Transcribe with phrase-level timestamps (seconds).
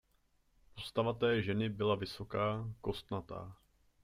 [0.75, 3.55] Postava ženy té byla vysoká, kostnatá.